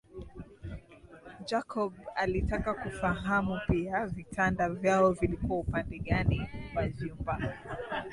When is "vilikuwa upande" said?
5.11-5.99